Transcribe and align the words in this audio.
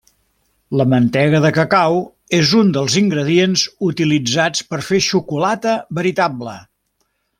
La 0.79 0.85
mantega 0.93 1.41
de 1.43 1.51
cacau 1.57 1.97
és 2.37 2.53
un 2.61 2.71
dels 2.77 2.95
ingredients 3.01 3.67
utilitzats 3.89 4.65
per 4.73 4.81
fer 4.89 5.03
xocolata 5.11 5.77
veritable. 6.01 6.57